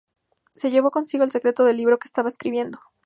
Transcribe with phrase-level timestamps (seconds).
[0.55, 2.79] Se llevó consigo el secreto del libro que estaba escribiendo.